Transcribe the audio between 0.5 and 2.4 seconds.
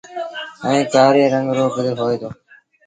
ائيٚݩ ڪآري رنگ رو با هوئي دو۔